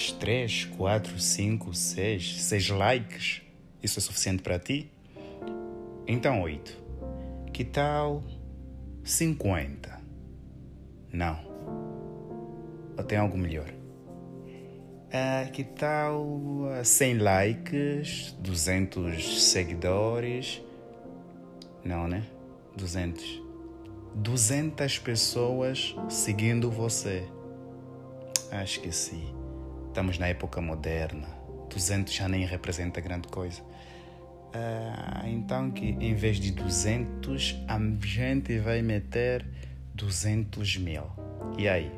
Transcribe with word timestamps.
dois, 0.00 0.12
três, 0.12 0.64
quatro, 0.64 1.18
cinco, 1.20 1.74
seis, 1.74 2.42
seis 2.42 2.70
likes, 2.70 3.42
isso 3.82 3.98
é 3.98 4.02
suficiente 4.02 4.42
para 4.42 4.58
ti? 4.58 4.90
Então, 6.06 6.40
oito. 6.42 6.74
Que 7.52 7.64
tal 7.64 8.22
cinquenta? 9.04 10.00
Não. 11.12 11.38
Ou 12.96 13.04
tem 13.04 13.18
algo 13.18 13.36
melhor? 13.36 13.68
Ah, 15.12 15.48
que 15.52 15.64
tal 15.64 16.62
100 16.84 17.18
likes, 17.18 18.36
200 18.38 19.42
seguidores? 19.42 20.62
Não, 21.84 22.06
né? 22.06 22.24
200. 22.76 23.42
200 24.14 24.98
pessoas 25.00 25.96
seguindo 26.08 26.70
você. 26.70 27.24
Ah, 28.52 28.62
esqueci. 28.62 29.40
Estamos 29.90 30.18
na 30.18 30.28
época 30.28 30.60
moderna. 30.60 31.26
200 31.68 32.14
já 32.14 32.28
nem 32.28 32.46
representa 32.46 33.00
grande 33.00 33.26
coisa. 33.26 33.60
Ah, 34.54 35.28
então 35.28 35.72
que 35.72 35.84
em 35.84 36.14
vez 36.14 36.36
de 36.38 36.52
200, 36.52 37.60
a 37.66 37.76
gente 38.06 38.56
vai 38.60 38.82
meter 38.82 39.44
200 39.92 40.76
mil. 40.76 41.02
E 41.58 41.68
aí? 41.68 41.90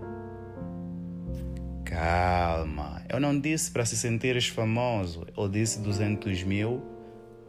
Calma, 1.85 3.03
eu 3.11 3.21
não 3.21 3.39
disse 3.39 3.71
para 3.71 3.85
se 3.85 3.95
sentires 3.95 4.49
famoso, 4.49 5.27
eu 5.37 5.47
disse 5.47 5.79
200 5.81 6.45
mil 6.45 6.83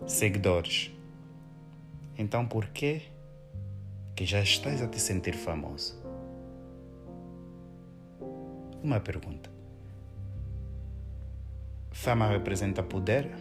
seguidores. 0.05 0.91
Então 2.17 2.45
por 2.45 2.67
que 2.67 3.01
que 4.13 4.25
já 4.25 4.41
estás 4.41 4.81
a 4.81 4.87
te 4.89 4.99
sentir 4.99 5.35
famoso? 5.35 5.97
Uma 8.83 8.99
pergunta. 8.99 9.52
Fama 12.03 12.27
representa 12.27 12.83
poder? 12.83 13.31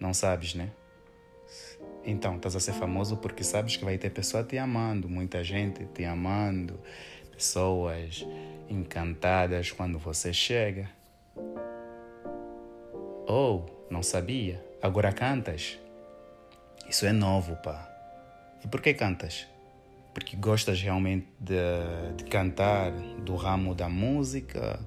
Não 0.00 0.14
sabes, 0.14 0.54
né? 0.54 0.70
Então, 2.02 2.36
estás 2.36 2.56
a 2.56 2.60
ser 2.60 2.72
famoso 2.72 3.18
porque 3.18 3.44
sabes 3.44 3.76
que 3.76 3.84
vai 3.84 3.98
ter 3.98 4.08
pessoa 4.08 4.42
te 4.42 4.56
amando, 4.56 5.06
muita 5.06 5.44
gente 5.44 5.84
te 5.92 6.02
amando, 6.02 6.80
pessoas 7.30 8.26
encantadas 8.70 9.70
quando 9.70 9.98
você 9.98 10.32
chega. 10.32 10.88
Ou, 13.26 13.66
oh, 13.68 13.92
não 13.92 14.02
sabia, 14.02 14.64
agora 14.80 15.12
cantas? 15.12 15.78
Isso 16.88 17.04
é 17.04 17.12
novo, 17.12 17.54
pá. 17.56 17.86
E 18.64 18.66
por 18.66 18.80
que 18.80 18.94
cantas? 18.94 19.46
Porque 20.14 20.38
gostas 20.38 20.80
realmente 20.80 21.26
de, 21.38 21.54
de 22.16 22.24
cantar 22.24 22.92
do 22.92 23.34
ramo 23.34 23.74
da 23.74 23.90
música? 23.90 24.80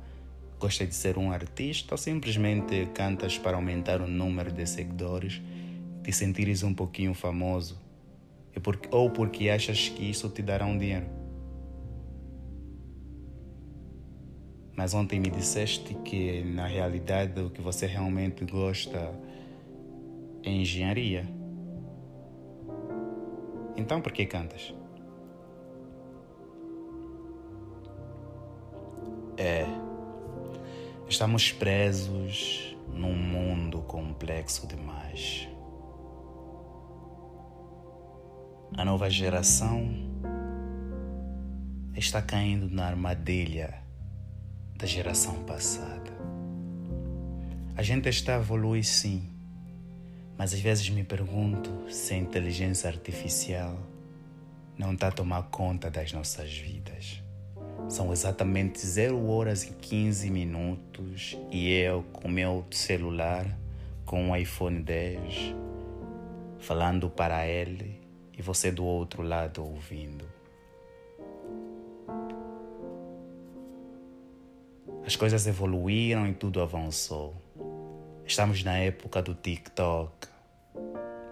Gostas 0.60 0.90
de 0.90 0.96
ser 0.96 1.18
um 1.18 1.32
artista? 1.32 1.94
Ou 1.94 1.98
simplesmente 1.98 2.86
cantas 2.94 3.38
para 3.38 3.56
aumentar 3.56 4.02
o 4.02 4.08
número 4.08 4.52
de 4.52 4.68
seguidores? 4.68 5.42
Te 6.04 6.12
sentires 6.12 6.64
um 6.64 6.74
pouquinho 6.74 7.14
famoso? 7.14 7.80
Ou 8.92 9.10
porque 9.10 9.50
achas 9.50 9.88
que 9.88 10.10
isso 10.10 10.30
te 10.30 10.42
dará 10.42 10.66
um 10.66 10.78
dinheiro? 10.78 11.06
Mas 14.76 14.94
ontem 14.94 15.18
me 15.18 15.30
disseste 15.30 15.94
que 15.94 16.42
na 16.44 16.68
realidade 16.68 17.40
o 17.40 17.50
que 17.50 17.62
você 17.62 17.86
realmente 17.86 18.44
gosta 18.44 19.14
é 20.44 20.50
engenharia. 20.50 21.26
Então 23.78 24.02
por 24.02 24.12
que 24.12 24.26
cantas? 24.26 24.74
Estamos 31.10 31.52
presos 31.52 32.78
num 32.94 33.16
mundo 33.16 33.82
complexo 33.82 34.68
demais. 34.68 35.50
A 38.78 38.86
nova 38.86 39.10
geração 39.10 39.90
está 41.96 42.22
caindo 42.22 42.70
na 42.70 42.86
armadilha 42.86 43.82
da 44.78 44.86
geração 44.86 45.44
passada. 45.46 46.12
A 47.76 47.82
gente 47.82 48.08
está 48.08 48.36
a 48.36 48.40
evoluir 48.40 48.86
sim, 48.86 49.28
mas 50.38 50.54
às 50.54 50.60
vezes 50.60 50.92
me 50.92 51.04
pergunto 51.04 51.92
se 51.92 52.14
a 52.14 52.18
inteligência 52.18 52.88
artificial 52.88 53.80
não 54.78 54.94
está 54.94 55.08
a 55.08 55.12
tomar 55.12 55.42
conta 55.50 55.90
das 55.90 56.14
nossas 56.14 56.56
vidas. 56.56 57.24
São 57.88 58.12
exatamente 58.12 58.86
0 58.86 59.30
horas 59.30 59.64
e 59.64 59.72
15 59.74 60.30
minutos 60.30 61.38
e 61.52 61.72
eu 61.72 62.04
com 62.12 62.28
meu 62.28 62.66
celular, 62.72 63.46
com 64.06 64.32
o 64.32 64.36
iPhone 64.36 64.82
10, 64.82 65.56
falando 66.60 67.10
para 67.10 67.48
ele 67.48 68.00
e 68.38 68.42
você 68.42 68.72
do 68.72 68.84
outro 68.84 69.22
lado 69.24 69.64
ouvindo. 69.64 70.26
As 75.06 75.16
coisas 75.16 75.48
evoluíram 75.48 76.28
e 76.28 76.34
tudo 76.34 76.62
avançou. 76.62 77.36
Estamos 78.26 78.64
na 78.64 78.78
época 78.78 79.24
do 79.24 79.34
TikTok, 79.34 80.28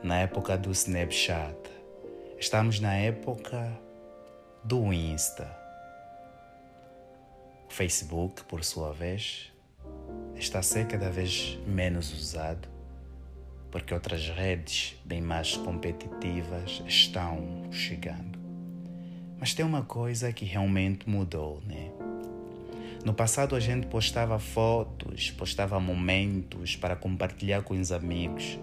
na 0.03 0.19
época 0.19 0.57
do 0.57 0.71
Snapchat, 0.71 1.57
estamos 2.39 2.79
na 2.79 2.95
época 2.95 3.71
do 4.63 4.93
Insta. 4.93 5.66
Facebook, 7.77 8.43
por 8.45 8.63
sua 8.63 8.91
vez, 8.91 9.53
está 10.35 10.59
a 10.59 10.63
ser 10.63 10.88
cada 10.88 11.11
vez 11.11 11.59
menos 11.67 12.11
usado 12.11 12.67
porque 13.69 13.93
outras 13.93 14.29
redes 14.29 14.95
bem 15.05 15.21
mais 15.21 15.55
competitivas 15.57 16.81
estão 16.88 17.67
chegando. 17.69 18.39
Mas 19.39 19.53
tem 19.53 19.63
uma 19.63 19.83
coisa 19.83 20.33
que 20.33 20.43
realmente 20.43 21.07
mudou, 21.07 21.61
né? 21.67 21.91
No 23.05 23.13
passado 23.13 23.55
a 23.55 23.59
gente 23.59 23.85
postava 23.85 24.39
fotos, 24.39 25.29
postava 25.29 25.79
momentos 25.79 26.75
para 26.75 26.95
compartilhar 26.95 27.61
com 27.61 27.79
os 27.79 27.91
amigos. 27.91 28.57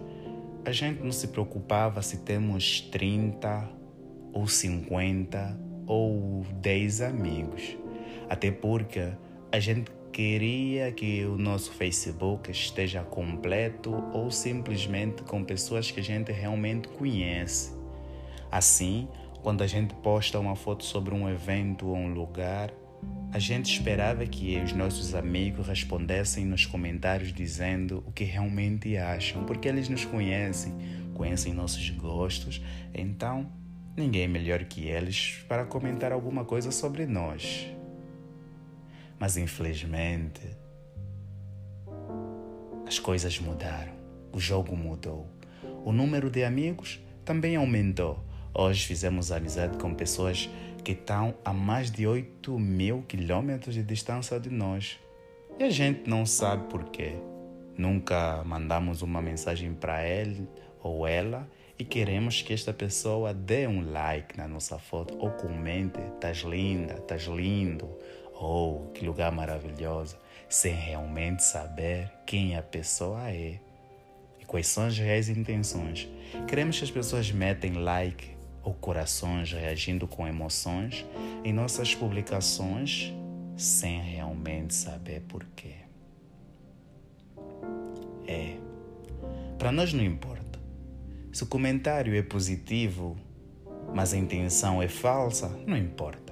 A 0.65 0.73
gente 0.73 1.01
não 1.05 1.13
se 1.13 1.29
preocupava 1.29 2.03
se 2.03 2.17
temos 2.17 2.81
30 2.81 3.71
ou 4.33 4.49
50 4.49 5.57
ou 5.87 6.45
10 6.61 7.03
amigos. 7.03 7.84
Até 8.29 8.51
porque 8.51 9.13
a 9.53 9.61
gente 9.61 9.91
queria 10.13 10.93
que 10.93 11.25
o 11.25 11.37
nosso 11.37 11.73
Facebook 11.73 12.51
esteja 12.51 13.03
completo 13.03 13.93
ou 14.13 14.31
simplesmente 14.31 15.23
com 15.25 15.43
pessoas 15.43 15.91
que 15.91 15.99
a 15.99 16.03
gente 16.05 16.31
realmente 16.31 16.87
conhece. 16.89 17.73
Assim, 18.51 19.09
quando 19.43 19.63
a 19.63 19.67
gente 19.67 19.93
posta 19.97 20.39
uma 20.39 20.55
foto 20.55 20.85
sobre 20.85 21.13
um 21.13 21.29
evento 21.29 21.89
ou 21.89 21.97
um 21.97 22.15
lugar, 22.15 22.73
a 23.33 23.39
gente 23.41 23.73
esperava 23.73 24.25
que 24.25 24.57
os 24.61 24.73
nossos 24.73 25.15
amigos 25.15 25.67
respondessem 25.67 26.45
nos 26.45 26.65
comentários 26.65 27.33
dizendo 27.33 28.03
o 28.07 28.13
que 28.13 28.23
realmente 28.23 28.97
acham, 28.97 29.45
porque 29.45 29.67
eles 29.67 29.89
nos 29.89 30.05
conhecem, 30.05 30.73
conhecem 31.15 31.53
nossos 31.53 31.91
gostos, 31.91 32.63
então 32.95 33.51
ninguém 33.97 34.23
é 34.23 34.29
melhor 34.29 34.63
que 34.65 34.87
eles 34.87 35.45
para 35.49 35.65
comentar 35.65 36.13
alguma 36.13 36.45
coisa 36.45 36.71
sobre 36.71 37.05
nós. 37.05 37.67
Mas 39.25 39.39
infelizmente, 39.39 40.43
as 42.87 42.99
coisas 42.99 43.39
mudaram, 43.39 43.95
o 44.31 44.39
jogo 44.39 44.77
mudou, 44.77 45.27
o 45.83 45.93
número 45.93 46.29
de 46.29 46.45
amigos 46.45 47.01
também 47.25 47.57
aumentou. 47.57 48.23
Hoje 48.53 48.85
fizemos 48.85 49.33
amizade 49.33 49.79
com 49.79 49.95
pessoas 49.95 50.51
que 50.85 50.93
estão 50.93 51.35
a 51.43 51.55
mais 51.55 51.91
de 51.91 52.07
8 52.07 52.59
mil 52.59 53.03
quilômetros 53.09 53.75
de 53.75 53.83
distância 53.83 54.39
de 54.39 54.51
nós. 54.51 54.99
E 55.59 55.65
a 55.65 55.71
gente 55.71 56.07
não 56.07 56.27
sabe 56.27 56.69
porquê. 56.69 57.15
Nunca 57.79 58.45
mandamos 58.45 59.01
uma 59.01 59.23
mensagem 59.23 59.73
para 59.73 60.07
ele 60.07 60.47
ou 60.83 61.07
ela 61.07 61.49
e 61.79 61.85
queremos 61.85 62.43
que 62.43 62.53
esta 62.53 62.75
pessoa 62.75 63.33
dê 63.33 63.67
um 63.67 63.91
like 63.91 64.37
na 64.37 64.47
nossa 64.47 64.79
foto 64.79 65.17
ou 65.19 65.31
comente: 65.31 65.99
estás 66.15 66.41
linda, 66.41 66.95
estás 66.95 67.23
lindo, 67.23 67.89
ou 68.35 68.91
que 68.93 69.05
lugar 69.05 69.31
maravilhoso, 69.33 70.17
sem 70.49 70.75
realmente 70.75 71.43
saber 71.43 72.11
quem 72.27 72.57
a 72.57 72.63
pessoa 72.63 73.31
é 73.31 73.59
e 74.41 74.45
quais 74.45 74.67
são 74.67 74.87
as 74.87 74.99
reais 74.99 75.29
intenções. 75.29 76.09
Queremos 76.47 76.79
que 76.79 76.85
as 76.85 76.91
pessoas 76.91 77.31
metem 77.31 77.73
like 77.75 78.37
ou 78.63 78.75
corações 78.75 79.53
reagindo 79.53 80.07
com 80.07 80.27
emoções 80.27 81.05
em 81.45 81.53
nossas 81.53 81.95
publicações 81.95 83.13
sem 83.57 84.01
realmente 84.01 84.75
saber 84.75 85.21
porquê. 85.29 85.75
É, 88.27 88.57
para 89.59 89.71
nós 89.71 89.93
não 89.93 90.03
importa. 90.03 90.59
Se 91.33 91.43
o 91.43 91.47
comentário 91.47 92.15
é 92.17 92.23
positivo, 92.23 93.17
mas 93.95 94.13
a 94.13 94.17
intenção 94.17 94.83
é 94.83 94.89
falsa, 94.89 95.49
não 95.67 95.77
importa. 95.77 96.24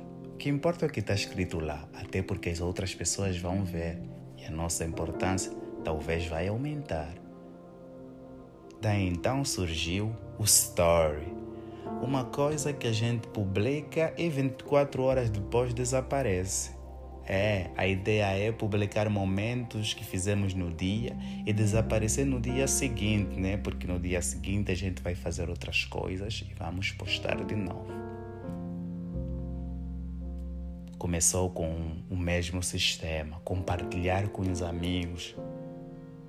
Que 0.42 0.48
importa 0.48 0.84
é 0.84 0.88
o 0.88 0.90
que 0.90 0.98
está 0.98 1.14
escrito 1.14 1.60
lá, 1.60 1.88
até 1.94 2.20
porque 2.20 2.48
as 2.48 2.60
outras 2.60 2.92
pessoas 2.92 3.38
vão 3.38 3.64
ver 3.64 3.96
e 4.36 4.44
a 4.44 4.50
nossa 4.50 4.84
importância 4.84 5.52
talvez 5.84 6.26
vai 6.26 6.48
aumentar. 6.48 7.14
Daí 8.80 9.06
então 9.06 9.44
surgiu 9.44 10.12
o 10.40 10.42
Story, 10.42 11.32
uma 12.02 12.24
coisa 12.24 12.72
que 12.72 12.88
a 12.88 12.92
gente 12.92 13.28
publica 13.28 14.12
e 14.18 14.28
24 14.28 15.04
horas 15.04 15.30
depois 15.30 15.72
desaparece. 15.72 16.72
É, 17.24 17.70
a 17.76 17.86
ideia 17.86 18.36
é 18.36 18.50
publicar 18.50 19.08
momentos 19.08 19.94
que 19.94 20.04
fizemos 20.04 20.54
no 20.54 20.72
dia 20.72 21.16
e 21.46 21.52
desaparecer 21.52 22.26
no 22.26 22.40
dia 22.40 22.66
seguinte, 22.66 23.38
né? 23.38 23.58
Porque 23.58 23.86
no 23.86 24.00
dia 24.00 24.20
seguinte 24.20 24.72
a 24.72 24.74
gente 24.74 25.04
vai 25.04 25.14
fazer 25.14 25.48
outras 25.48 25.84
coisas 25.84 26.44
e 26.44 26.52
vamos 26.54 26.90
postar 26.90 27.44
de 27.44 27.54
novo. 27.54 28.11
Começou 31.02 31.50
com 31.50 31.96
o 32.08 32.16
mesmo 32.16 32.62
sistema, 32.62 33.40
compartilhar 33.42 34.28
com 34.28 34.42
os 34.42 34.62
amigos. 34.62 35.34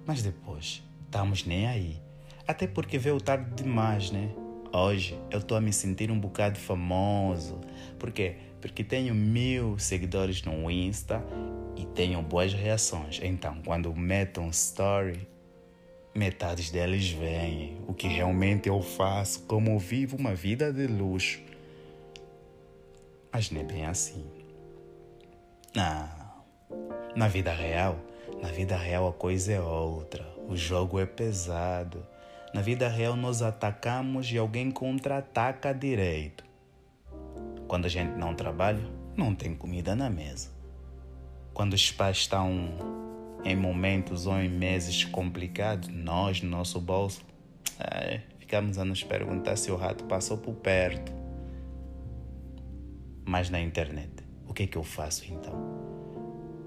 Mas 0.03 0.23
depois, 0.23 0.81
estamos 1.05 1.45
nem 1.45 1.67
aí. 1.67 2.01
Até 2.47 2.65
porque 2.65 2.97
veio 2.97 3.21
tarde 3.21 3.51
demais, 3.53 4.09
né? 4.09 4.31
Hoje 4.73 5.15
eu 5.29 5.37
estou 5.37 5.55
a 5.55 5.61
me 5.61 5.71
sentir 5.71 6.09
um 6.09 6.19
bocado 6.19 6.57
famoso. 6.57 7.61
Por 7.99 8.09
quê? 8.11 8.37
Porque 8.59 8.83
tenho 8.83 9.13
mil 9.13 9.77
seguidores 9.77 10.41
no 10.41 10.71
Insta 10.71 11.23
e 11.77 11.85
tenho 11.85 12.19
boas 12.23 12.51
reações. 12.51 13.19
Então, 13.21 13.61
quando 13.63 13.93
meto 13.93 14.41
um 14.41 14.49
story, 14.49 15.27
metades 16.15 16.71
deles 16.71 17.11
vêm. 17.11 17.77
O 17.87 17.93
que 17.93 18.07
realmente 18.07 18.69
eu 18.69 18.81
faço, 18.81 19.43
como 19.43 19.77
vivo 19.77 20.17
uma 20.17 20.33
vida 20.33 20.73
de 20.73 20.87
luxo. 20.87 21.39
Mas 23.31 23.51
não 23.51 23.61
é 23.61 23.63
bem 23.63 23.85
assim. 23.85 24.42
Não. 25.75 26.07
Na 27.15 27.27
vida 27.27 27.51
real, 27.51 27.97
na 28.41 28.49
vida 28.49 28.77
real 28.77 29.07
a 29.07 29.13
coisa 29.13 29.53
é 29.53 29.59
outra. 29.59 30.23
O 30.47 30.55
jogo 30.55 30.99
é 30.99 31.05
pesado. 31.05 32.05
Na 32.53 32.61
vida 32.61 32.87
real, 32.87 33.15
nós 33.15 33.41
atacamos 33.41 34.31
e 34.31 34.37
alguém 34.37 34.69
contra-ataca 34.69 35.73
direito. 35.73 36.43
Quando 37.67 37.85
a 37.85 37.89
gente 37.89 38.11
não 38.11 38.35
trabalha, 38.35 38.83
não 39.17 39.33
tem 39.33 39.55
comida 39.55 39.95
na 39.95 40.09
mesa. 40.09 40.51
Quando 41.55 41.73
os 41.73 41.91
pais 41.91 42.17
estão 42.17 42.69
em 43.43 43.55
momentos 43.55 44.27
ou 44.27 44.39
em 44.39 44.49
meses 44.49 45.03
complicados, 45.03 45.89
nós, 45.89 46.41
no 46.41 46.49
nosso 46.49 46.79
bolso, 46.79 47.25
é, 47.79 48.21
ficamos 48.37 48.77
a 48.77 48.85
nos 48.85 49.03
perguntar 49.03 49.55
se 49.55 49.71
o 49.71 49.75
rato 49.75 50.03
passou 50.03 50.37
por 50.37 50.53
perto. 50.53 51.11
Mas 53.25 53.49
na 53.49 53.59
internet, 53.59 54.22
o 54.47 54.53
que 54.53 54.63
é 54.63 54.67
que 54.67 54.77
eu 54.77 54.83
faço 54.83 55.25
então? 55.31 55.53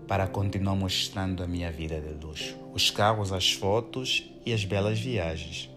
Para 0.07 0.27
continuar 0.27 0.75
mostrando 0.75 1.43
a 1.43 1.47
minha 1.47 1.71
vida 1.71 2.01
de 2.01 2.25
luxo, 2.25 2.57
os 2.73 2.91
carros, 2.91 3.33
as 3.33 3.53
fotos 3.53 4.31
e 4.45 4.53
as 4.53 4.65
belas 4.65 5.01
viagens. 5.01 5.71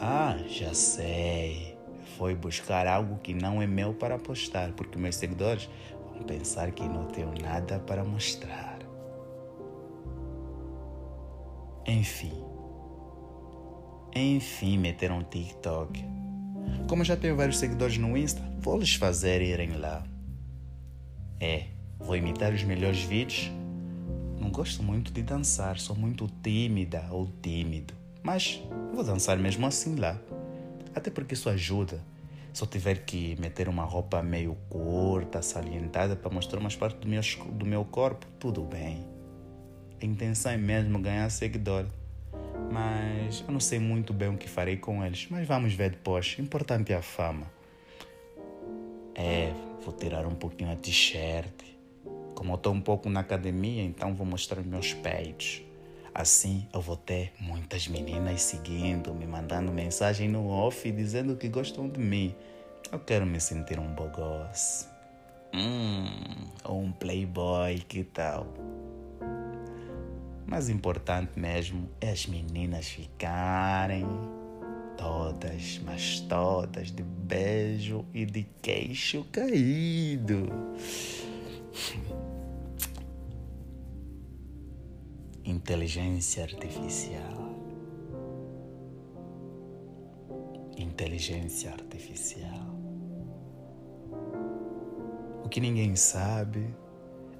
Ah, 0.00 0.36
já 0.48 0.74
sei. 0.74 1.76
Foi 2.16 2.34
buscar 2.34 2.86
algo 2.86 3.18
que 3.18 3.32
não 3.32 3.62
é 3.62 3.66
meu 3.66 3.94
para 3.94 4.18
postar, 4.18 4.72
porque 4.72 4.98
meus 4.98 5.16
seguidores 5.16 5.68
vão 6.12 6.22
pensar 6.22 6.70
que 6.72 6.82
não 6.82 7.06
tenho 7.06 7.32
nada 7.40 7.78
para 7.78 8.04
mostrar. 8.04 8.78
Enfim. 11.86 12.32
Enfim, 14.14 14.78
meteram 14.78 15.18
um 15.18 15.22
TikTok. 15.22 16.04
Como 16.88 17.04
já 17.04 17.16
tenho 17.16 17.36
vários 17.36 17.58
seguidores 17.58 17.96
no 17.96 18.16
Insta, 18.16 18.42
vou 18.58 18.78
lhes 18.78 18.94
fazer 18.94 19.40
irem 19.40 19.76
lá. 19.76 20.04
É, 21.40 21.68
vou 21.98 22.14
imitar 22.14 22.52
os 22.52 22.62
melhores 22.62 23.02
vídeos. 23.02 23.50
Não 24.38 24.50
gosto 24.50 24.82
muito 24.82 25.10
de 25.10 25.22
dançar, 25.22 25.78
sou 25.78 25.96
muito 25.96 26.28
tímida 26.42 27.08
ou 27.10 27.32
tímido. 27.40 27.94
Mas 28.22 28.62
vou 28.92 29.02
dançar 29.02 29.38
mesmo 29.38 29.66
assim 29.66 29.96
lá. 29.96 30.20
Até 30.94 31.10
porque 31.10 31.32
isso 31.32 31.48
ajuda. 31.48 32.04
Se 32.52 32.62
eu 32.62 32.66
tiver 32.66 33.06
que 33.06 33.40
meter 33.40 33.70
uma 33.70 33.84
roupa 33.84 34.22
meio 34.22 34.54
curta, 34.68 35.40
salientada, 35.40 36.14
para 36.14 36.30
mostrar 36.30 36.58
umas 36.58 36.76
partes 36.76 37.00
do 37.00 37.08
meu, 37.08 37.22
do 37.52 37.64
meu 37.64 37.84
corpo, 37.86 38.26
tudo 38.38 38.62
bem. 38.62 39.06
A 40.02 40.04
intenção 40.04 40.52
é 40.52 40.58
mesmo 40.58 40.98
ganhar 40.98 41.30
seguidor. 41.30 41.86
Mas 42.70 43.42
eu 43.46 43.52
não 43.52 43.60
sei 43.60 43.78
muito 43.78 44.12
bem 44.12 44.28
o 44.28 44.36
que 44.36 44.48
farei 44.48 44.76
com 44.76 45.02
eles. 45.02 45.26
Mas 45.30 45.46
vamos 45.46 45.72
ver 45.72 45.90
depois. 45.90 46.36
Importante 46.38 46.92
é 46.92 46.96
a 46.96 47.02
fama. 47.02 47.46
É, 49.22 49.52
vou 49.84 49.92
tirar 49.92 50.24
um 50.24 50.34
pouquinho 50.34 50.72
a 50.72 50.76
t-shirt. 50.76 51.52
Como 52.34 52.52
eu 52.52 52.56
estou 52.56 52.72
um 52.72 52.80
pouco 52.80 53.10
na 53.10 53.20
academia, 53.20 53.82
então 53.82 54.14
vou 54.14 54.26
mostrar 54.26 54.62
meus 54.62 54.94
peitos. 54.94 55.62
Assim 56.14 56.66
eu 56.72 56.80
vou 56.80 56.96
ter 56.96 57.34
muitas 57.38 57.86
meninas 57.86 58.40
seguindo, 58.40 59.12
me 59.12 59.26
mandando 59.26 59.70
mensagem 59.70 60.26
no 60.26 60.48
off 60.48 60.90
dizendo 60.90 61.36
que 61.36 61.50
gostam 61.50 61.86
de 61.86 62.00
mim. 62.00 62.34
Eu 62.90 62.98
quero 62.98 63.26
me 63.26 63.38
sentir 63.38 63.78
um 63.78 63.94
bogós. 63.94 64.88
Hum, 65.52 66.48
ou 66.64 66.80
um 66.80 66.90
playboy, 66.90 67.78
que 67.80 68.04
tal? 68.04 68.46
Mas 70.46 70.70
importante 70.70 71.38
mesmo 71.38 71.90
é 72.00 72.10
as 72.10 72.26
meninas 72.26 72.86
ficarem 72.86 74.06
todas, 75.00 75.80
mas 75.82 76.20
todas 76.20 76.92
de 76.92 77.02
beijo 77.02 78.04
e 78.12 78.26
de 78.26 78.46
queixo 78.60 79.24
caído. 79.32 80.46
Inteligência 85.42 86.44
artificial. 86.44 87.50
Inteligência 90.76 91.72
artificial. 91.72 92.78
O 95.42 95.48
que 95.48 95.60
ninguém 95.60 95.96
sabe 95.96 96.74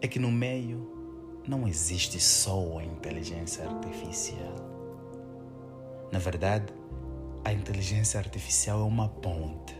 é 0.01 0.09
que 0.09 0.19
no 0.19 0.33
meio 0.33 1.43
não 1.47 1.69
existe 1.69 2.19
só 2.19 2.79
a 2.79 2.85
inteligência 2.85 3.69
artificial. 3.69 4.57
Na 6.11 6.19
verdade, 6.19 6.80
a 7.45 7.53
inteligência 7.53 8.21
artificial 8.21 8.81
é 8.81 8.85
uma 8.85 9.09
ponte 9.09 9.75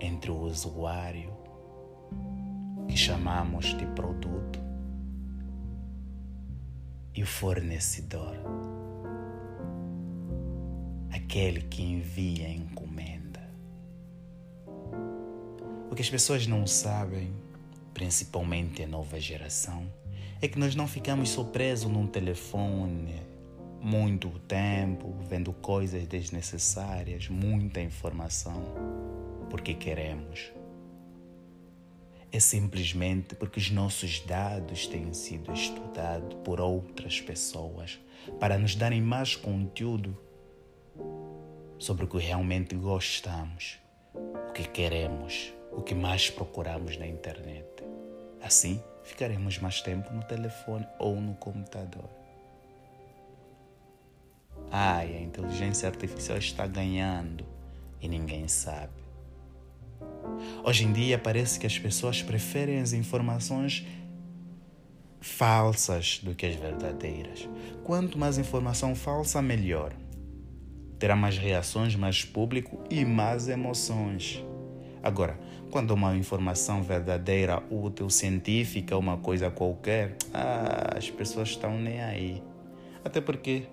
entre 0.00 0.30
o 0.30 0.38
usuário, 0.38 1.32
que 2.86 2.96
chamamos 2.96 3.74
de 3.76 3.86
produto, 3.86 4.60
e 7.14 7.22
o 7.22 7.26
fornecedor, 7.26 8.36
aquele 11.10 11.62
que 11.62 11.82
envia 11.82 12.46
a 12.46 12.50
encomenda. 12.50 13.40
O 15.90 15.94
que 15.94 16.02
as 16.02 16.10
pessoas 16.10 16.46
não 16.46 16.66
sabem, 16.66 17.32
principalmente 17.94 18.82
a 18.82 18.86
nova 18.86 19.18
geração, 19.18 19.90
é 20.42 20.46
que 20.46 20.58
nós 20.58 20.74
não 20.74 20.86
ficamos 20.86 21.30
só 21.30 21.42
presos 21.42 21.90
num 21.90 22.06
telefone 22.06 23.35
muito 23.86 24.28
tempo, 24.40 25.14
vendo 25.28 25.52
coisas 25.52 26.06
desnecessárias, 26.08 27.28
muita 27.28 27.80
informação, 27.80 28.64
porque 29.48 29.74
queremos 29.74 30.50
é 32.32 32.40
simplesmente 32.40 33.34
porque 33.34 33.58
os 33.58 33.70
nossos 33.70 34.20
dados 34.20 34.86
têm 34.88 35.12
sido 35.12 35.52
estudados 35.52 36.36
por 36.44 36.60
outras 36.60 37.20
pessoas 37.20 37.98
para 38.40 38.58
nos 38.58 38.74
darem 38.74 39.00
mais 39.00 39.36
conteúdo 39.36 40.18
sobre 41.78 42.04
o 42.04 42.08
que 42.08 42.18
realmente 42.18 42.74
gostamos, 42.74 43.78
o 44.14 44.52
que 44.52 44.68
queremos, 44.68 45.54
o 45.72 45.80
que 45.80 45.94
mais 45.94 46.28
procuramos 46.28 46.96
na 46.96 47.06
internet. 47.06 47.84
Assim, 48.42 48.82
ficaremos 49.04 49.58
mais 49.58 49.80
tempo 49.80 50.12
no 50.12 50.24
telefone 50.24 50.86
ou 50.98 51.20
no 51.20 51.34
computador. 51.36 52.25
Ai, 54.70 55.16
a 55.16 55.20
inteligência 55.20 55.88
artificial 55.88 56.38
está 56.38 56.66
ganhando 56.66 57.44
e 58.00 58.08
ninguém 58.08 58.48
sabe. 58.48 59.06
Hoje 60.64 60.84
em 60.84 60.92
dia 60.92 61.18
parece 61.18 61.58
que 61.58 61.66
as 61.66 61.78
pessoas 61.78 62.22
preferem 62.22 62.80
as 62.80 62.92
informações 62.92 63.86
falsas 65.20 66.20
do 66.22 66.34
que 66.34 66.46
as 66.46 66.54
verdadeiras. 66.54 67.48
Quanto 67.84 68.18
mais 68.18 68.38
informação 68.38 68.94
falsa, 68.94 69.40
melhor. 69.40 69.92
Terá 70.98 71.14
mais 71.14 71.36
reações, 71.36 71.94
mais 71.94 72.24
público 72.24 72.82
e 72.90 73.04
mais 73.04 73.48
emoções. 73.48 74.42
Agora, 75.02 75.38
quando 75.70 75.92
uma 75.92 76.16
informação 76.16 76.82
verdadeira, 76.82 77.62
útil, 77.70 78.08
científica, 78.08 78.96
uma 78.96 79.18
coisa 79.18 79.50
qualquer, 79.50 80.16
ah, 80.32 80.94
as 80.96 81.10
pessoas 81.10 81.50
estão 81.50 81.78
nem 81.78 82.00
aí. 82.00 82.42
Até 83.04 83.20
porque 83.20 83.64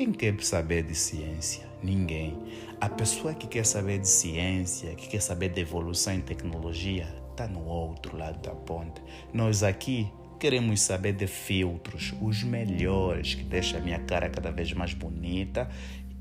quem 0.00 0.12
quer 0.12 0.42
saber 0.42 0.82
de 0.84 0.94
ciência? 0.94 1.68
Ninguém. 1.82 2.34
A 2.80 2.88
pessoa 2.88 3.34
que 3.34 3.46
quer 3.46 3.66
saber 3.66 3.98
de 3.98 4.08
ciência, 4.08 4.94
que 4.94 5.06
quer 5.06 5.20
saber 5.20 5.50
de 5.50 5.60
evolução 5.60 6.14
em 6.14 6.22
tecnologia, 6.22 7.06
está 7.30 7.46
no 7.46 7.66
outro 7.66 8.16
lado 8.16 8.40
da 8.40 8.54
ponte. 8.54 9.02
Nós 9.30 9.62
aqui 9.62 10.10
queremos 10.38 10.80
saber 10.80 11.12
de 11.12 11.26
filtros, 11.26 12.14
os 12.18 12.42
melhores, 12.42 13.34
que 13.34 13.44
deixam 13.44 13.78
a 13.78 13.82
minha 13.82 13.98
cara 13.98 14.30
cada 14.30 14.50
vez 14.50 14.72
mais 14.72 14.94
bonita 14.94 15.68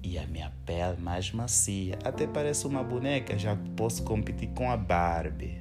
e 0.03 0.17
a 0.17 0.27
minha 0.27 0.51
pele 0.65 0.97
mais 0.99 1.31
macia. 1.31 1.97
Até 2.03 2.27
parece 2.27 2.67
uma 2.67 2.83
boneca, 2.83 3.37
já 3.37 3.55
posso 3.77 4.03
competir 4.03 4.49
com 4.49 4.69
a 4.69 4.75
Barbie. 4.75 5.57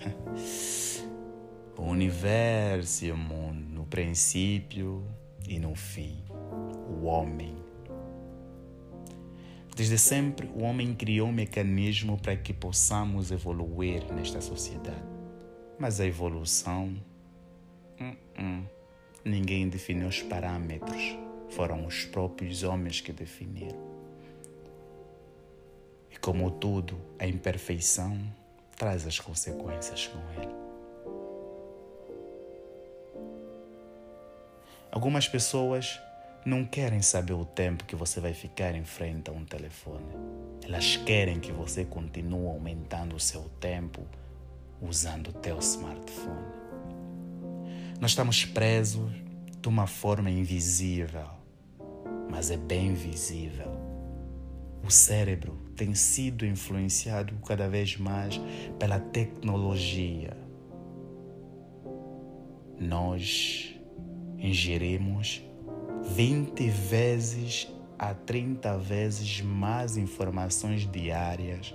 o 1.76 1.82
universo 1.82 3.04
e 3.04 3.12
o 3.12 3.16
mundo, 3.18 3.60
no 3.68 3.84
princípio 3.84 5.06
e 5.48 5.58
no 5.58 5.74
fim, 5.74 6.16
o 6.88 7.04
homem. 7.04 7.54
Desde 9.76 9.98
sempre, 9.98 10.46
o 10.54 10.62
homem 10.62 10.94
criou 10.94 11.28
um 11.28 11.32
mecanismo 11.32 12.16
para 12.16 12.36
que 12.36 12.52
possamos 12.52 13.30
evoluir 13.30 14.04
nesta 14.12 14.40
sociedade. 14.40 15.02
Mas 15.78 16.00
a 16.00 16.06
evolução, 16.06 16.96
uh 18.00 18.40
-uh. 18.40 18.64
ninguém 19.24 19.68
definiu 19.68 20.08
os 20.08 20.22
parâmetros, 20.22 21.18
foram 21.50 21.86
os 21.86 22.04
próprios 22.04 22.62
homens 22.62 23.00
que 23.00 23.12
definiram. 23.12 23.94
E 26.10 26.16
como 26.18 26.50
tudo, 26.52 26.96
a 27.18 27.26
imperfeição 27.26 28.16
traz 28.76 29.06
as 29.06 29.18
consequências 29.18 30.06
com 30.06 30.18
ele. 30.40 30.63
Algumas 34.94 35.26
pessoas 35.26 36.00
não 36.46 36.64
querem 36.64 37.02
saber 37.02 37.32
o 37.32 37.44
tempo 37.44 37.84
que 37.84 37.96
você 37.96 38.20
vai 38.20 38.32
ficar 38.32 38.76
em 38.76 38.84
frente 38.84 39.28
a 39.28 39.32
um 39.32 39.44
telefone. 39.44 40.06
Elas 40.62 40.96
querem 40.98 41.40
que 41.40 41.50
você 41.50 41.84
continue 41.84 42.46
aumentando 42.46 43.16
o 43.16 43.18
seu 43.18 43.42
tempo 43.58 44.06
usando 44.80 45.30
o 45.30 45.32
teu 45.32 45.58
smartphone. 45.58 46.46
Nós 48.00 48.12
estamos 48.12 48.44
presos 48.44 49.10
de 49.60 49.68
uma 49.68 49.88
forma 49.88 50.30
invisível, 50.30 51.26
mas 52.30 52.52
é 52.52 52.56
bem 52.56 52.94
visível. 52.94 53.72
O 54.86 54.92
cérebro 54.92 55.58
tem 55.74 55.92
sido 55.96 56.46
influenciado 56.46 57.34
cada 57.44 57.68
vez 57.68 57.96
mais 57.96 58.40
pela 58.78 59.00
tecnologia. 59.00 60.36
Nós 62.78 63.73
ingerimos 64.44 65.42
20 66.02 66.68
vezes 66.68 67.66
a 67.98 68.12
30 68.12 68.76
vezes 68.76 69.40
mais 69.40 69.96
informações 69.96 70.86
diárias 70.90 71.74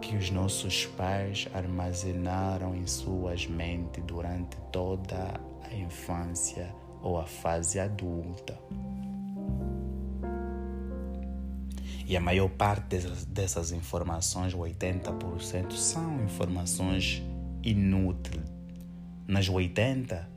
que 0.00 0.16
os 0.16 0.30
nossos 0.30 0.86
pais 0.86 1.46
armazenaram 1.52 2.74
em 2.74 2.86
suas 2.86 3.46
mentes 3.46 4.02
durante 4.04 4.56
toda 4.72 5.38
a 5.62 5.74
infância 5.74 6.74
ou 7.02 7.18
a 7.18 7.26
fase 7.26 7.78
adulta. 7.78 8.58
E 12.06 12.16
a 12.16 12.20
maior 12.20 12.48
parte 12.48 12.96
dessas, 13.28 13.70
informações, 13.70 14.54
80%, 14.54 15.72
são 15.72 16.22
informações 16.22 17.22
inúteis. 17.62 18.42
Nas 19.26 19.48
80%, 19.48 20.33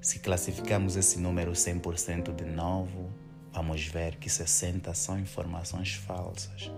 se 0.00 0.18
classificamos 0.18 0.96
esse 0.96 1.18
número 1.18 1.52
100% 1.52 2.34
de 2.34 2.44
novo, 2.44 3.10
vamos 3.52 3.84
ver 3.86 4.16
que 4.16 4.30
60 4.30 4.94
são 4.94 5.18
informações 5.18 5.92
falsas. 5.92 6.72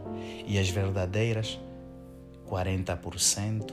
E 0.46 0.58
as 0.58 0.68
verdadeiras 0.68 1.60
40%, 2.48 3.72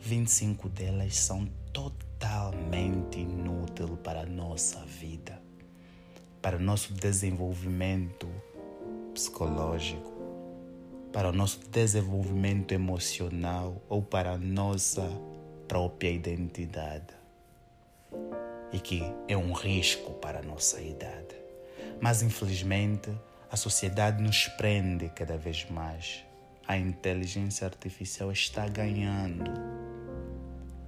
25 0.00 0.68
delas 0.70 1.16
são 1.16 1.46
totalmente 1.72 3.20
inúteis 3.20 3.90
para 4.02 4.22
a 4.22 4.26
nossa 4.26 4.80
vida, 4.86 5.40
para 6.40 6.56
o 6.56 6.60
nosso 6.60 6.94
desenvolvimento 6.94 8.26
psicológico, 9.12 10.10
para 11.12 11.28
o 11.28 11.32
nosso 11.32 11.60
desenvolvimento 11.68 12.72
emocional 12.72 13.82
ou 13.90 14.00
para 14.02 14.32
a 14.32 14.38
nossa 14.38 15.06
própria 15.68 16.10
identidade 16.10 17.21
e 18.72 18.80
que 18.80 19.02
é 19.28 19.36
um 19.36 19.52
risco 19.52 20.12
para 20.14 20.40
a 20.40 20.42
nossa 20.42 20.80
idade. 20.80 21.36
Mas 22.00 22.22
infelizmente 22.22 23.10
a 23.50 23.56
sociedade 23.56 24.22
nos 24.22 24.48
prende 24.48 25.10
cada 25.10 25.36
vez 25.36 25.68
mais. 25.70 26.24
A 26.66 26.76
inteligência 26.78 27.66
artificial 27.66 28.32
está 28.32 28.66
ganhando. 28.66 29.50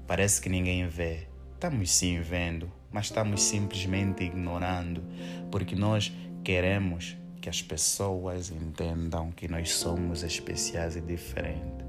Parece 0.06 0.40
que 0.40 0.48
ninguém 0.48 0.88
vê. 0.88 1.26
Estamos 1.52 1.90
sim 1.90 2.20
vendo, 2.20 2.70
mas 2.90 3.06
estamos 3.06 3.42
simplesmente 3.42 4.24
ignorando, 4.24 5.04
porque 5.50 5.74
nós 5.74 6.12
queremos 6.42 7.16
que 7.40 7.48
as 7.48 7.60
pessoas 7.60 8.50
entendam 8.50 9.30
que 9.30 9.46
nós 9.48 9.72
somos 9.72 10.22
especiais 10.22 10.96
e 10.96 11.00
diferentes, 11.00 11.86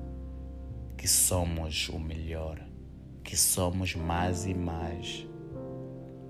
que 0.98 1.08
somos 1.08 1.90
o 1.90 2.00
melhor, 2.00 2.60
que 3.24 3.38
somos 3.38 3.96
mais 3.96 4.46
e 4.46 4.54
mais 4.54 5.26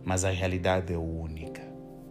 mas 0.05 0.23
a 0.23 0.29
realidade 0.29 0.93
é 0.93 0.97
única. 0.97 1.61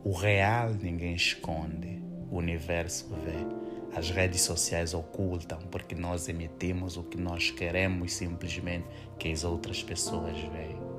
O 0.05 0.13
real 0.13 0.71
ninguém 0.71 1.15
esconde, 1.15 2.03
o 2.31 2.37
universo 2.37 3.09
vê. 3.25 3.65
As 3.97 4.11
redes 4.11 4.41
sociais 4.41 4.93
ocultam 4.93 5.59
porque 5.71 5.95
nós 5.95 6.29
emitimos 6.29 6.97
o 6.97 7.05
que 7.05 7.17
nós 7.17 7.51
queremos 7.53 8.13
simplesmente 8.13 8.87
que 9.19 9.31
as 9.31 9.45
outras 9.45 9.83
pessoas 9.85 10.37
vejam. 10.37 10.95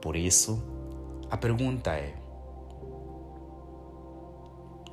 Por 0.00 0.14
isso, 0.14 0.62
a 1.28 1.36
pergunta 1.36 1.90
é: 1.90 2.14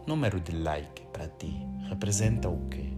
número 0.08 0.39
de 0.39 0.51
like 0.51 1.05
para 1.13 1.27
ti 1.27 1.55
representa 1.88 2.50
o 2.50 2.67
quê? 2.70 2.89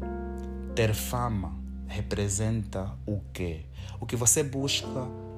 Ter 0.74 0.94
fama 0.94 1.68
representa 1.88 2.98
o 3.06 3.22
quê? 3.34 3.66
O 4.00 4.06
que 4.06 4.16
você 4.16 4.44
busca 4.44 4.88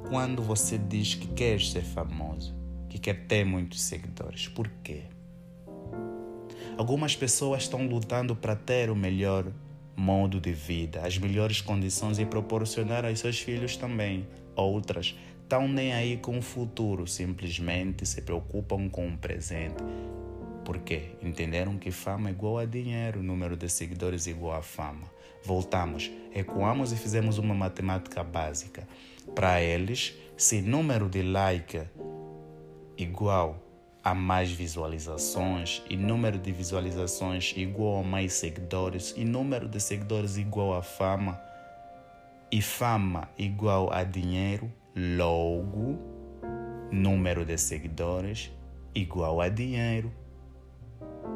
quando 0.10 0.42
você 0.42 0.78
diz 0.78 1.14
que 1.14 1.28
quer 1.28 1.62
ser 1.62 1.84
famoso, 1.84 2.56
que 2.90 2.98
quer 2.98 3.28
ter 3.28 3.46
muitos 3.46 3.82
seguidores. 3.82 4.48
Por 4.48 4.68
quê? 4.84 5.04
Algumas 6.76 7.16
pessoas 7.16 7.64
estão 7.64 7.86
lutando 7.88 8.36
para 8.36 8.56
ter 8.56 8.90
o 8.90 8.96
melhor 8.96 9.46
modo 9.96 10.40
de 10.40 10.52
vida, 10.52 11.06
as 11.06 11.18
melhores 11.18 11.62
condições 11.62 12.18
e 12.18 12.26
proporcionar 12.26 13.06
aos 13.06 13.20
seus 13.20 13.40
filhos 13.40 13.78
também. 13.78 14.26
Outras 14.56 15.16
estão 15.44 15.68
nem 15.68 15.94
aí 15.94 16.18
com 16.18 16.40
o 16.40 16.42
futuro, 16.42 17.06
simplesmente 17.06 18.06
se 18.06 18.24
preocupam 18.24 18.90
com 18.90 19.08
o 19.08 19.18
presente. 19.18 19.84
Por 20.66 20.80
quê? 20.80 21.12
Entenderam 21.22 21.78
que 21.78 21.92
fama 21.92 22.30
é 22.30 22.32
igual 22.32 22.58
a 22.58 22.66
dinheiro, 22.66 23.22
número 23.22 23.56
de 23.56 23.70
seguidores 23.70 24.26
é 24.28 24.32
igual 24.32 24.56
a 24.56 24.64
fama. 24.64 25.12
Voltamos, 25.44 26.12
recuamos 26.32 26.92
e 26.92 26.96
fizemos 26.96 27.38
uma 27.38 27.54
matemática 27.54 28.24
básica. 28.24 28.88
Para 29.36 29.62
eles, 29.62 30.16
se 30.36 30.62
número 30.62 31.10
de 31.10 31.22
like 31.22 31.82
igual 32.98 33.58
a 34.04 34.14
mais 34.14 34.52
visualizações 34.52 35.84
e 35.90 35.96
número 35.96 36.38
de 36.38 36.52
visualizações 36.52 37.54
igual 37.56 38.00
a 38.00 38.04
mais 38.04 38.34
seguidores 38.34 39.14
e 39.18 39.26
número 39.26 39.68
de 39.68 39.80
seguidores 39.80 40.38
igual 40.38 40.74
a 40.74 40.82
fama 40.82 41.40
e 42.52 42.62
fama 42.62 43.30
igual 43.38 43.92
a 43.94 44.04
dinheiro, 44.04 44.72
logo 44.96 46.00
número 46.92 47.46
de 47.46 47.58
seguidores 47.58 48.52
igual 48.96 49.42
a 49.42 49.50
dinheiro. 49.50 50.12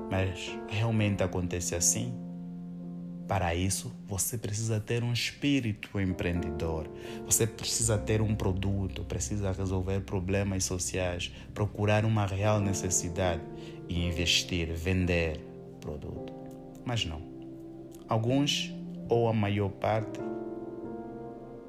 Mas 0.09 0.57
realmente 0.67 1.23
acontece 1.23 1.75
assim? 1.75 2.22
Para 3.27 3.55
isso, 3.55 3.95
você 4.05 4.37
precisa 4.37 4.79
ter 4.79 5.01
um 5.01 5.13
espírito 5.13 5.99
empreendedor. 5.99 6.89
Você 7.25 7.47
precisa 7.47 7.97
ter 7.97 8.21
um 8.21 8.35
produto, 8.35 9.03
precisa 9.05 9.51
resolver 9.51 10.01
problemas 10.01 10.65
sociais, 10.65 11.31
procurar 11.53 12.03
uma 12.03 12.25
real 12.25 12.59
necessidade 12.59 13.41
e 13.87 14.05
investir, 14.05 14.73
vender 14.73 15.39
produto. 15.79 16.33
Mas 16.85 17.05
não. 17.05 17.21
Alguns, 18.09 18.73
ou 19.07 19.29
a 19.29 19.33
maior 19.33 19.69
parte, 19.69 20.19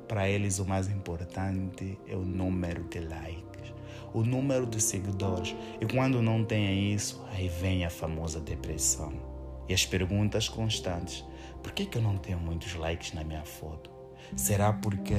para 0.09 0.29
eles 0.29 0.59
o 0.59 0.67
mais 0.67 0.89
importante 0.89 1.97
é 2.09 2.17
o 2.17 2.25
número 2.25 2.85
de 2.85 2.99
likes, 2.99 3.73
o 4.13 4.23
número 4.23 4.67
de 4.67 4.83
seguidores. 4.83 5.55
E 5.81 5.87
quando 5.87 6.21
não 6.21 6.45
tem 6.45 6.93
isso, 6.93 7.25
aí 7.33 7.49
vem 7.49 7.85
a 7.85 7.91
famosa 7.91 8.41
depressão 8.41 9.34
e 9.69 9.75
as 9.75 9.87
perguntas 9.87 10.49
constantes 10.49 11.25
por 11.65 11.73
que, 11.73 11.87
que 11.87 11.97
eu 11.97 12.03
não 12.03 12.19
tenho 12.19 12.39
muitos 12.39 12.75
likes 12.75 13.15
na 13.15 13.25
minha 13.25 13.43
foto? 13.43 13.91
Será 14.37 14.71
porque 14.71 15.15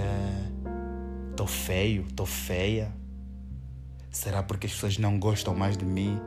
tô 1.35 1.47
feio, 1.47 2.05
tô 2.15 2.23
feia? 2.23 2.93
Será 4.11 4.43
porque 4.43 4.67
as 4.67 4.73
pessoas 4.73 4.99
não 4.99 5.19
gostam 5.19 5.55
mais 5.55 5.75
de 5.75 5.83
mim? 5.83 6.21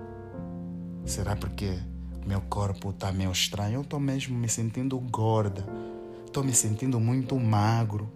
Será 1.06 1.36
porque 1.36 1.78
meu 2.26 2.40
corpo 2.40 2.90
está 2.90 3.12
meio 3.12 3.30
estranho, 3.30 3.74
eu 3.74 3.82
estou 3.82 4.00
mesmo 4.00 4.36
me 4.36 4.48
sentindo 4.48 4.98
gorda, 4.98 5.64
estou 6.26 6.42
me 6.42 6.52
sentindo 6.52 6.98
muito 6.98 7.38
magro. 7.38 8.10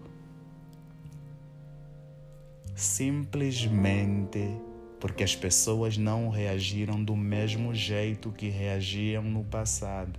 Simplesmente 2.75 4.57
porque 5.03 5.21
as 5.21 5.35
pessoas 5.35 5.97
não 5.97 6.29
reagiram 6.29 7.03
do 7.03 7.13
mesmo 7.13 7.75
jeito 7.75 8.31
que 8.31 8.47
reagiam 8.47 9.21
no 9.21 9.43
passado. 9.43 10.17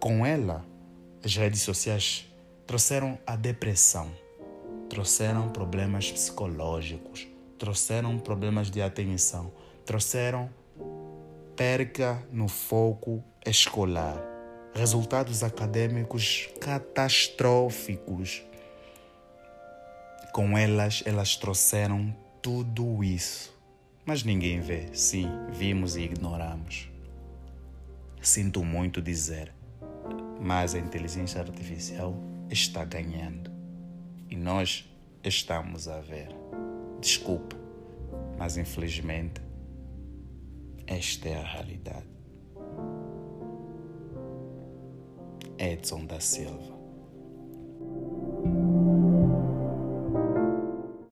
Com 0.00 0.24
ela, 0.24 0.64
as 1.22 1.36
redes 1.36 1.60
sociais 1.60 2.26
trouxeram 2.66 3.18
a 3.26 3.36
depressão, 3.36 4.10
trouxeram 4.88 5.50
problemas 5.50 6.10
psicológicos, 6.10 7.28
trouxeram 7.58 8.18
problemas 8.18 8.70
de 8.70 8.80
atenção, 8.80 9.52
trouxeram 9.84 10.48
perca 11.54 12.26
no 12.32 12.48
foco 12.48 13.22
escolar, 13.44 14.16
resultados 14.74 15.42
acadêmicos 15.42 16.48
catastróficos. 16.58 18.42
Com 20.34 20.58
elas, 20.58 21.00
elas 21.06 21.36
trouxeram 21.36 22.12
tudo 22.42 23.04
isso. 23.04 23.56
Mas 24.04 24.24
ninguém 24.24 24.60
vê. 24.60 24.88
Sim, 24.92 25.28
vimos 25.52 25.94
e 25.94 26.00
ignoramos. 26.00 26.90
Sinto 28.20 28.64
muito 28.64 29.00
dizer, 29.00 29.54
mas 30.40 30.74
a 30.74 30.80
inteligência 30.80 31.40
artificial 31.40 32.16
está 32.50 32.84
ganhando. 32.84 33.48
E 34.28 34.34
nós 34.34 34.92
estamos 35.22 35.86
a 35.86 36.00
ver. 36.00 36.30
Desculpa, 37.00 37.54
mas 38.36 38.56
infelizmente 38.56 39.40
esta 40.84 41.28
é 41.28 41.36
a 41.36 41.44
realidade. 41.44 42.08
Edson 45.60 46.04
da 46.04 46.18
Silva 46.18 46.73